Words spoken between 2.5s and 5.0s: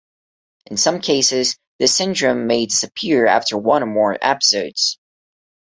disappear after one or more episodes.